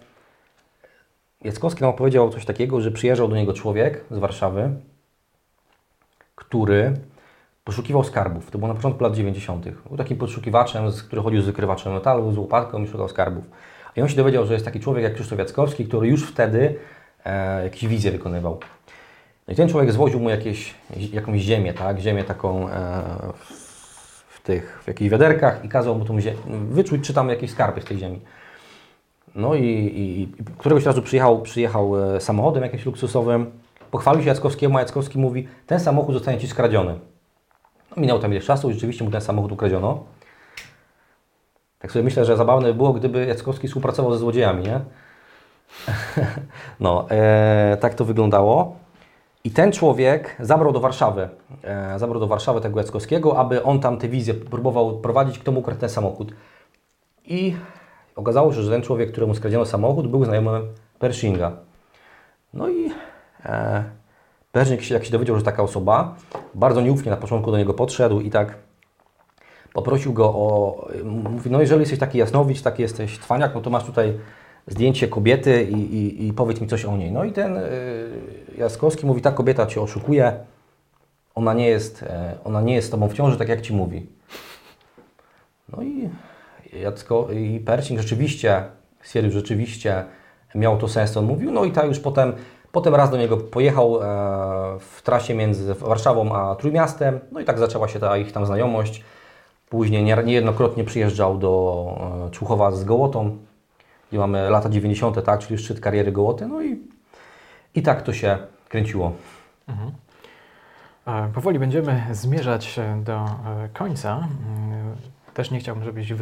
[1.43, 4.69] Jackowski nam opowiedział coś takiego, że przyjeżdżał do niego człowiek z Warszawy,
[6.35, 6.93] który
[7.63, 8.51] poszukiwał skarbów.
[8.51, 9.69] To było na początku lat 90.
[9.69, 13.43] Był takim poszukiwaczem, który chodził z wykrywaczem metalu, z łopatką i szukał skarbów.
[13.95, 16.75] I on się dowiedział, że jest taki człowiek jak Krzysztof Jackowski, który już wtedy
[17.25, 18.59] e, jakieś wizje wykonywał.
[19.47, 20.75] No i ten człowiek zwoził mu jakieś,
[21.13, 21.99] jakąś ziemię, tak?
[21.99, 23.33] Ziemię taką e,
[24.45, 26.37] tych, w jakichś wiaderkach i kazał mu tą ziemię,
[26.69, 28.21] wyczuć, czy tam jakieś skarby z tej ziemi.
[29.35, 30.27] No i, i, i
[30.57, 33.51] któregoś razu przyjechał, przyjechał e, samochodem jakimś luksusowym,
[33.91, 36.99] pochwalił się Jackowskiemu, a Jackowski mówi, ten samochód zostanie Ci skradziony.
[37.91, 40.03] No, minęło tam ileś czasu i rzeczywiście mu ten samochód ukradziono.
[41.79, 44.79] Tak sobie myślę, że zabawne by było, gdyby Jackowski współpracował ze złodziejami, nie?
[46.79, 48.84] no, e, tak to wyglądało.
[49.45, 51.29] I ten człowiek zabrał do Warszawy,
[51.63, 55.59] e, zabrał do Warszawy tego Jackowskiego, aby on tam tę wizję próbował prowadzić, kto mu
[55.59, 56.33] ukradł ten samochód.
[57.25, 57.55] I
[58.15, 60.67] okazało się, że ten człowiek, któremu skradziono samochód, był znajomym
[60.99, 61.51] Pershinga.
[62.53, 62.91] No i
[63.45, 63.83] e,
[64.51, 66.15] Pershing, jak się dowiedział, że taka osoba,
[66.53, 68.57] bardzo nieufnie na początku do niego podszedł i tak
[69.73, 73.83] poprosił go o, mówi, no jeżeli jesteś taki jasnowicz, taki jesteś twaniak, no to masz
[73.83, 74.19] tutaj
[74.67, 77.11] zdjęcie kobiety i, i, i powiedz mi coś o niej.
[77.11, 77.63] No i ten y,
[78.57, 80.33] Jaskowski mówi, ta kobieta Cię oszukuje,
[81.35, 84.05] ona nie jest, e, ona nie jest z Tobą w ciąży, tak jak Ci mówi.
[85.69, 86.09] No i,
[86.73, 88.63] Jacko, i Pershing rzeczywiście
[89.13, 90.05] że rzeczywiście
[90.55, 91.51] miał to sens, on mówił.
[91.51, 92.33] No i tak już potem,
[92.71, 93.99] potem raz do niego pojechał e,
[94.79, 97.19] w trasie między Warszawą a Trójmiastem.
[97.31, 99.03] No i tak zaczęła się ta ich tam znajomość.
[99.69, 101.85] Później niejednokrotnie przyjeżdżał do
[102.27, 103.37] e, Człuchowa z Gołotą,
[104.15, 106.47] gdzie mamy lata 90., tak, czyli szczyt kariery Gołoty.
[106.47, 106.79] No i,
[107.75, 108.37] i tak to się
[108.69, 109.11] kręciło.
[109.67, 109.91] Mhm.
[111.33, 114.15] Powoli będziemy zmierzać do e, końca.
[114.15, 114.95] Mm,
[115.33, 116.13] też nie chciałbym, żebyś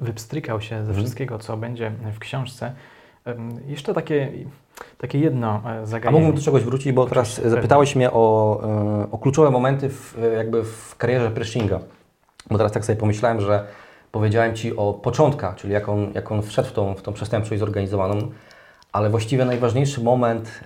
[0.00, 0.96] wypstrykał się ze mhm.
[0.96, 2.72] wszystkiego, co będzie w książce.
[3.66, 4.32] Jeszcze takie,
[4.98, 6.08] takie jedno e, zagadnienie.
[6.08, 10.18] A mógłbym do czegoś wrócić, bo teraz zapytałeś mnie o, e, o kluczowe momenty w,
[10.36, 11.80] jakby w karierze Pershinga.
[12.50, 13.66] Bo teraz tak sobie pomyślałem, że
[14.14, 17.60] powiedziałem Ci o początkach, czyli jak on, jak on wszedł w tą, w tą przestępczość
[17.60, 18.30] zorganizowaną,
[18.92, 20.60] ale właściwie najważniejszy moment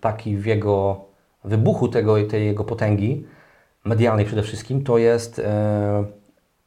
[0.00, 1.00] taki w jego
[1.44, 3.26] wybuchu tego, tej jego potęgi,
[3.84, 6.04] medialnej przede wszystkim, to jest e,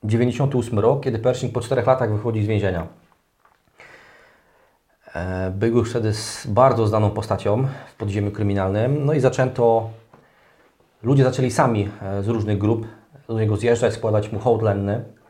[0.03, 2.87] 98 rok, kiedy Pershing po czterech latach wychodzi z więzienia.
[5.15, 6.13] E, był już wtedy
[6.45, 9.89] bardzo znaną postacią w podziemiu kryminalnym, no i zaczęto,
[11.03, 12.87] ludzie zaczęli sami e, z różnych grup
[13.27, 15.20] do niego zjeżdżać, składać mu hołd lenny.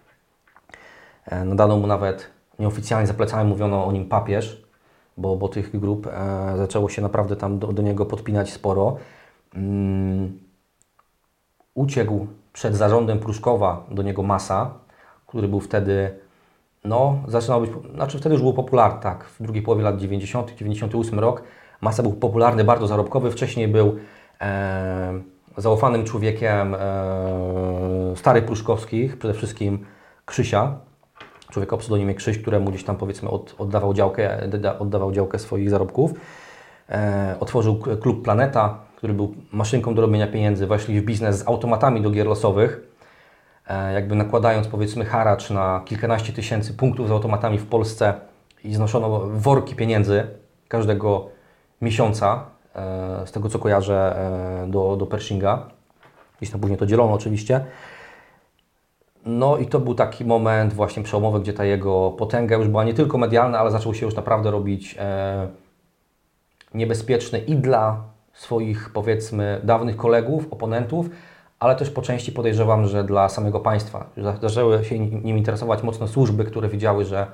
[1.25, 2.29] E, nadano mu nawet
[2.59, 4.63] nieoficjalnie za plecami mówiono o nim papież,
[5.17, 8.97] bo, bo tych grup e, zaczęło się naprawdę tam do, do niego podpinać sporo.
[9.55, 10.39] Mm,
[11.73, 14.73] uciekł przed zarządem Pruszkowa do niego Masa,
[15.27, 16.19] który był wtedy,
[16.83, 21.19] no, zaczynał być, znaczy wtedy już był popularny, tak, w drugiej połowie lat 90., 98
[21.19, 21.43] rok.
[21.81, 23.95] Masa był popularny, bardzo zarobkowy, wcześniej był
[24.41, 25.21] e,
[25.57, 29.85] zaufanym człowiekiem e, starych Pruszkowskich, przede wszystkim
[30.25, 30.79] Krzysia,
[31.51, 36.13] człowieka o pseudonimie Krzyś, któremu gdzieś tam powiedzmy od, oddawał, działkę, oddawał działkę swoich zarobków.
[36.89, 40.67] E, otworzył klub Planeta, który był maszynką do robienia pieniędzy.
[40.67, 42.81] Weszli w biznes z automatami do gier losowych,
[43.67, 48.13] e, jakby nakładając powiedzmy haracz na kilkanaście tysięcy punktów z automatami w Polsce
[48.63, 50.27] i znoszono worki pieniędzy
[50.67, 51.29] każdego
[51.81, 54.15] miesiąca, e, z tego co kojarzę,
[54.63, 55.65] e, do, do Pershinga.
[56.37, 57.65] Gdzieś tam później to dzielono oczywiście.
[59.25, 62.93] No i to był taki moment właśnie przełomowy, gdzie ta jego potęga już była nie
[62.93, 65.47] tylko medialna, ale zaczął się już naprawdę robić e,
[66.73, 68.03] niebezpieczny i dla
[68.33, 71.09] swoich powiedzmy dawnych kolegów, oponentów,
[71.59, 74.09] ale też po części podejrzewam, że dla samego państwa.
[74.41, 77.27] Zaczęły się nim interesować mocno służby, które widziały, że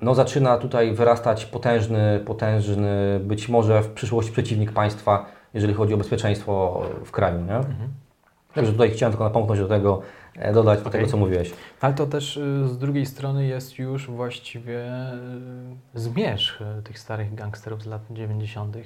[0.00, 5.96] no zaczyna tutaj wyrastać potężny, potężny, być może w przyszłości przeciwnik państwa, jeżeli chodzi o
[5.96, 7.40] bezpieczeństwo w kraju.
[7.40, 7.56] Nie?
[7.56, 7.88] Mhm.
[8.54, 10.02] Także tutaj chciałem tylko napomknąć do tego,
[10.54, 11.00] dodać do Okej.
[11.00, 11.52] tego, co mówiłeś.
[11.80, 14.86] Ale to też y, z drugiej strony jest już właściwie
[15.94, 18.76] y, zmierzch y, tych starych gangsterów z lat 90.,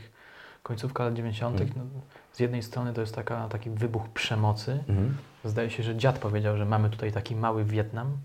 [0.63, 1.61] końcówka lat 90.
[1.61, 1.89] Mhm.
[1.95, 2.01] No,
[2.33, 4.85] z jednej strony to jest taka, taki wybuch przemocy.
[4.89, 5.17] Mhm.
[5.45, 8.17] Zdaje się, że dziad powiedział, że mamy tutaj taki mały Wietnam.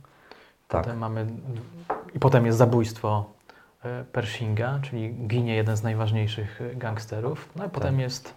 [0.67, 0.83] Tak.
[0.83, 1.25] Potem mamy,
[2.13, 3.25] I potem jest zabójstwo
[3.83, 7.49] e, Pershinga, czyli ginie jeden z najważniejszych e, gangsterów.
[7.55, 8.33] No i potem jest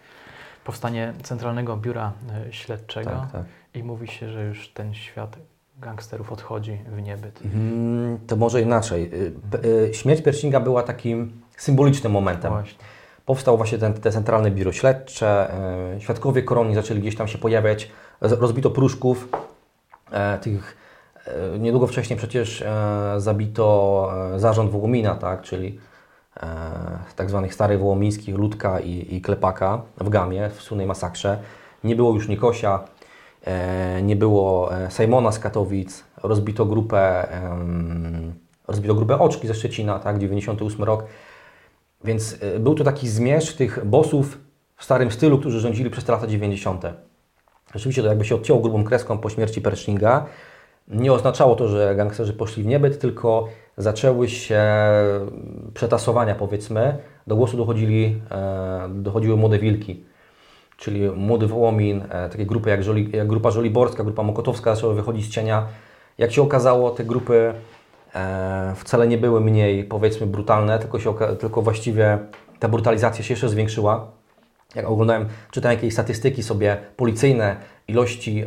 [0.65, 2.13] powstanie Centralnego Biura
[2.49, 3.43] e, Śledczego Tak, tak.
[3.75, 5.37] i mówi się, że już ten świat
[5.79, 7.41] gangsterów odchodzi w niebyt.
[7.55, 9.11] Mm, To może inaczej.
[9.15, 12.51] Y, y, Śmierć Pershinga była takim symbolicznym momentem.
[12.53, 12.79] Właśnie.
[13.27, 15.55] Powstał właśnie ten, te centralne biuro śledcze,
[15.97, 19.29] e, świadkowie koronni zaczęli gdzieś tam się pojawiać, rozbito pruszków,
[20.11, 20.77] e, tych,
[21.59, 22.65] niedługo wcześniej przecież
[23.17, 25.79] zabito zarząd Wołomina, tak, czyli
[27.17, 31.39] tak zwanych starych wołomińskich, Ludka i, i Klepaka w Gamie, w słynnej masakrze.
[31.85, 32.85] Nie było już Nikosia,
[33.45, 37.29] e, nie było e, Simona z Katowic, rozbito grupę,
[38.69, 41.05] rozbito grupę Oczki ze Szczecina, tak, 98 rok.
[42.05, 44.39] Więc był to taki zmierzch tych bossów
[44.77, 46.83] w starym stylu, którzy rządzili przez te lata 90.
[47.75, 50.27] Rzeczywiście to jakby się odcięło grubą kreską po śmierci Pershinga.
[50.89, 54.63] Nie oznaczało to, że gangsterzy poszli w niebyt, tylko zaczęły się
[55.75, 56.99] przetasowania powiedzmy.
[57.27, 60.05] Do głosu dochodzili, e, dochodziły młode wilki,
[60.77, 65.27] czyli młody Wołomin, e, takie grupy jak, Żoli, jak grupa Żoliborska, grupa Mokotowska zaczęły wychodzić
[65.27, 65.67] z cienia.
[66.19, 67.55] Jak się okazało, te grupy
[68.15, 72.19] e, wcale nie były mniej, powiedzmy, brutalne, tylko, się, tylko właściwie
[72.59, 74.11] ta brutalizacja się jeszcze zwiększyła.
[74.75, 77.57] Jak oglądałem, czytałem jakieś statystyki sobie policyjne
[77.89, 78.45] ilości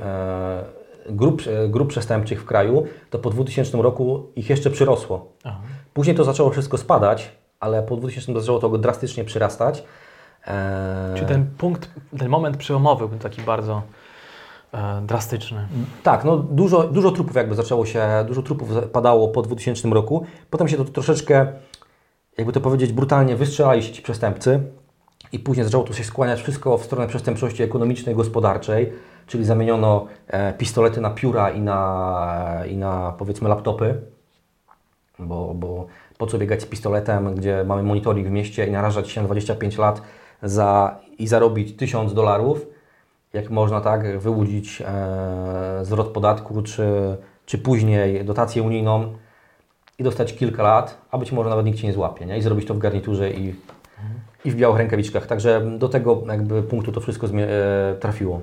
[1.10, 5.32] grup, e, grup przestępczych w kraju, to po 2000 roku ich jeszcze przyrosło.
[5.44, 5.60] Aha.
[5.94, 9.84] Później to zaczęło wszystko spadać, ale po 2000 zaczęło to drastycznie przyrastać.
[10.48, 11.90] E, Czy ten punkt,
[12.20, 13.82] ten moment przełomowy był taki bardzo
[14.74, 15.68] e, drastyczny?
[16.04, 20.26] Tak, no dużo, dużo trupów jakby zaczęło się, dużo trupów padało po 2000 roku.
[20.50, 21.48] Potem się to troszeczkę,
[22.38, 24.64] jakby to powiedzieć, brutalnie wystrzelali się ci przestępcy
[25.32, 28.94] i później zaczęło to się skłaniać wszystko w stronę przestępczości ekonomicznej, gospodarczej,
[29.28, 34.02] czyli zamieniono e, pistolety na pióra i na, i na powiedzmy laptopy,
[35.20, 35.88] bo, bo
[36.18, 39.78] po co biegać z pistoletem, gdzie mamy monitoring w mieście i narażać się na 25
[39.78, 40.02] lat
[40.44, 42.66] za, i zarobić 1000 dolarów,
[43.34, 49.14] jak można tak wyłudzić e, zwrot podatku, czy, czy później dotację unijną
[50.00, 52.38] i dostać kilka lat, a być może nawet nikt Cię nie złapie, nie?
[52.38, 53.56] i zrobić to w garniturze i,
[54.46, 55.28] i w białych rękawiczkach.
[55.28, 58.42] Także do tego jakby punktu to wszystko e, trafiło.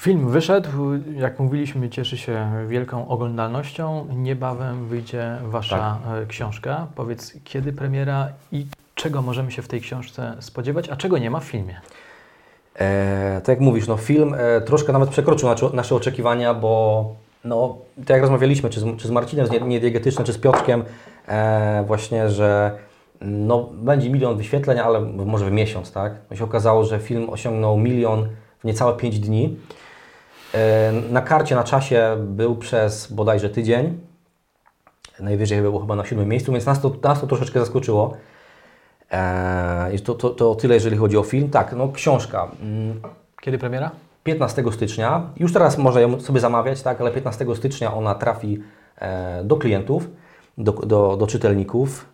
[0.00, 0.68] Film wyszedł,
[1.16, 4.06] jak mówiliśmy, cieszy się wielką oglądalnością.
[4.16, 6.86] Niebawem wyjdzie Wasza e, książka.
[6.94, 11.40] Powiedz, kiedy premiera i czego możemy się w tej książce spodziewać, a czego nie ma
[11.40, 11.80] w filmie?
[12.78, 18.10] E, tak jak mówisz, no film e, troszkę nawet przekroczył nasze, oczekiwania, bo no, tak
[18.10, 20.84] jak rozmawialiśmy, czy z, czy z Marcinem z Nie- Niediegetycznym, czy z Piotrkiem,
[21.28, 22.78] e, właśnie, że
[23.20, 26.14] no, będzie milion wyświetleń, ale może w miesiąc, tak?
[26.30, 28.28] No się okazało, że film osiągnął milion
[28.58, 29.56] w niecałe 5 dni.
[30.54, 34.00] E, na karcie, na czasie był przez bodajże tydzień.
[35.20, 38.16] Najwyżej był chyba na siódmym miejscu, więc nas to, nas to troszeczkę zaskoczyło.
[39.10, 41.50] Eee, to, to, to tyle, jeżeli chodzi o film.
[41.50, 42.48] Tak, no książka.
[42.62, 43.00] Mm,
[43.40, 43.90] Kiedy premiera?
[44.24, 45.30] 15 stycznia.
[45.36, 48.62] Już teraz można ją sobie zamawiać, tak, ale 15 stycznia ona trafi
[48.98, 50.08] e, do klientów,
[50.58, 52.06] do, do, do czytelników.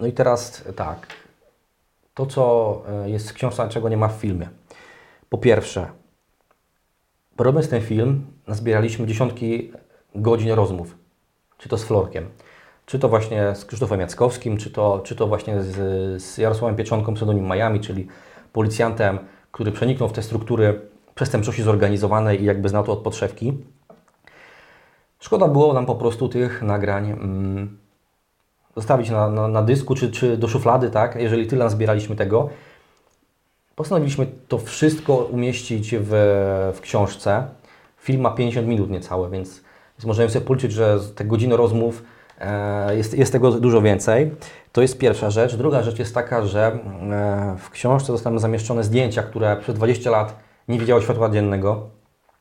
[0.00, 1.06] No i teraz tak.
[2.14, 4.48] To, co e, jest w książce, czego nie ma w filmie.
[5.28, 5.86] Po pierwsze,
[7.38, 9.72] robiąc ten film, nazbieraliśmy dziesiątki
[10.14, 10.96] godzin rozmów.
[11.58, 12.28] Czy to z Florkiem,
[12.86, 17.14] czy to właśnie z Krzysztofem Jackowskim, czy to, czy to właśnie z, z Jarosławem Pieczonką,
[17.14, 18.06] pseudonim Miami, czyli
[18.52, 19.18] policjantem,
[19.52, 20.80] który przeniknął w te struktury
[21.14, 23.58] przestępczości zorganizowanej i jakby znał to od podszewki.
[25.20, 27.78] Szkoda było nam po prostu tych nagrań mm,
[28.76, 31.16] zostawić na, na, na dysku czy, czy do szuflady, tak?
[31.16, 32.48] Jeżeli tyle nazbieraliśmy tego.
[33.76, 36.10] Postanowiliśmy to wszystko umieścić w,
[36.74, 37.46] w książce.
[37.96, 39.62] Film ma 50 minut niecałe, więc,
[39.98, 42.02] więc możemy sobie policzyć, że z te godziny rozmów
[42.38, 44.30] e, jest, jest tego dużo więcej.
[44.72, 45.56] To jest pierwsza rzecz.
[45.56, 50.36] Druga rzecz jest taka, że e, w książce zostały zamieszczone zdjęcia, które przez 20 lat
[50.68, 51.88] nie widziały światła dziennego.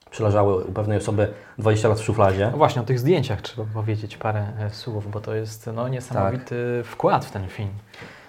[0.09, 1.27] Przeleżały u pewnej osoby
[1.57, 2.49] 20 lat w szufladzie.
[2.51, 6.81] No właśnie, o tych zdjęciach trzeba powiedzieć parę e, słów, bo to jest no, niesamowity
[6.83, 7.69] wkład w ten film.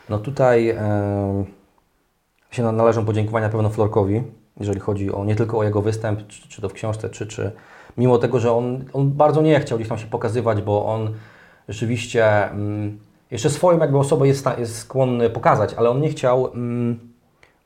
[0.09, 1.45] No tutaj e,
[2.55, 4.23] się na- należą podziękowania pewno Florkowi,
[4.61, 7.53] jeżeli chodzi o nie tylko o jego występ, czy, czy to w książce, czy, czy
[7.99, 11.15] mimo tego, że on, on bardzo nie chciał gdzieś tam się pokazywać, bo on
[11.69, 12.99] rzeczywiście mm,
[13.31, 16.99] jeszcze swoją jakby osobę jest, jest skłonny pokazać, ale on nie chciał mm,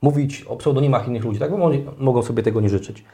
[0.03, 1.51] mówić o pseudonimach innych ludzi, tak?
[1.51, 3.05] Bo mogą sobie tego nie życzyć.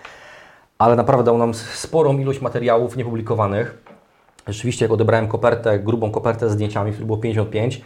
[0.78, 3.82] Ale naprawdę dał nam sporą ilość materiałów niepublikowanych.
[4.46, 7.82] Rzeczywiście, jak odebrałem kopertę, grubą kopertę z zdjęciami, których było 55,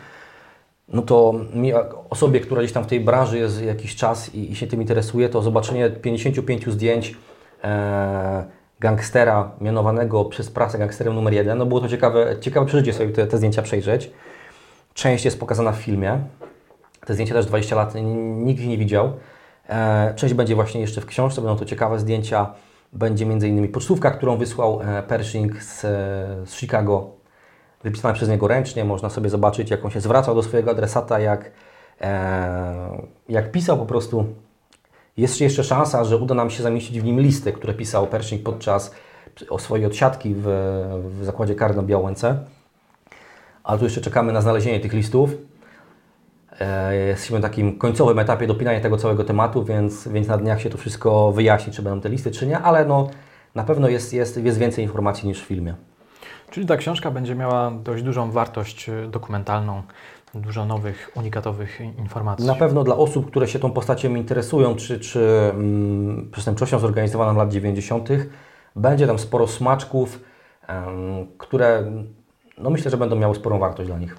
[0.89, 1.73] no to mi,
[2.11, 5.29] osobie, która gdzieś tam w tej branży jest jakiś czas i, i się tym interesuje,
[5.29, 7.17] to zobaczenie 55 zdjęć
[7.65, 8.45] e,
[8.81, 13.27] gangstera mianowanego przez prasę gangsterem numer jeden, no było to ciekawe, ciekawe przeżycie sobie te,
[13.27, 14.11] te zdjęcia przejrzeć.
[14.95, 16.19] Część jest pokazana w filmie.
[17.07, 19.13] Te zdjęcia też 20 lat nikt ich nie widział.
[19.69, 22.53] E, część będzie właśnie jeszcze w książce, będą to ciekawe zdjęcia.
[22.93, 23.69] Będzie m.in.
[23.69, 25.81] pocztówka, którą wysłał e, Pershing z,
[26.51, 27.18] z Chicago,
[27.85, 28.85] wypisana przez niego ręcznie.
[28.85, 31.51] Można sobie zobaczyć, jak on się zwracał do swojego adresata, jak,
[32.01, 34.27] e, jak pisał po prostu.
[35.17, 38.95] Jest jeszcze szansa, że uda nam się zamieścić w nim listy, które pisał Pershing podczas
[39.59, 40.47] swojej odsiadki w,
[41.21, 42.39] w zakładzie karnym Białęce.
[43.65, 45.31] Ale tu jeszcze czekamy na znalezienie tych listów.
[46.61, 50.71] E, jesteśmy na takim końcowym etapie dopinania tego całego tematu, więc, więc na dniach się
[50.71, 53.11] to wszystko wyjaśni, czy będą te listy, czy nie, ale no,
[53.55, 55.75] na pewno jest, jest, jest więcej informacji niż w filmie.
[56.51, 59.83] Czyli ta książka będzie miała dość dużą wartość e, dokumentalną,
[60.35, 62.47] dużo nowych, unikatowych informacji.
[62.47, 67.53] Na pewno dla osób, które się tą postacią interesują, czy, czy mm, przestępczością zorganizowaną lat
[67.53, 68.09] 90.,
[68.77, 70.21] będzie tam sporo smaczków,
[70.69, 71.85] um, które
[72.59, 74.17] no myślę, że będą miały sporą wartość dla nich.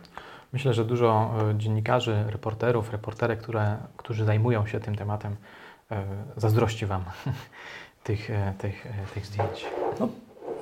[0.53, 5.35] Myślę, że dużo e, dziennikarzy, reporterów, reporterek, które, którzy zajmują się tym tematem,
[5.91, 6.03] e,
[6.37, 7.03] zazdrości Wam
[8.03, 9.65] tych, tych, tych zdjęć.
[9.99, 10.09] No,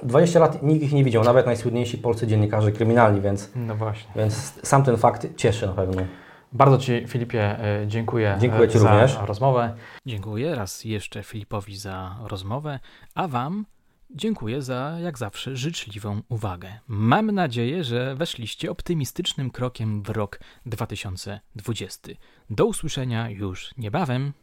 [0.04, 4.12] 20 lat nikt ich nie widział, nawet najsłynniejsi polscy dziennikarze kryminalni, więc, no właśnie.
[4.16, 6.02] więc sam ten fakt cieszy na pewno.
[6.54, 9.18] Bardzo Ci, Filipie, dziękuję, dziękuję Ci za również.
[9.26, 9.74] rozmowę.
[10.06, 12.80] Dziękuję raz jeszcze Filipowi za rozmowę,
[13.16, 13.66] a Wam
[14.10, 16.80] Dziękuję za, jak zawsze, życzliwą uwagę.
[16.88, 22.10] Mam nadzieję, że weszliście optymistycznym krokiem w rok 2020.
[22.50, 24.34] Do usłyszenia już niebawem.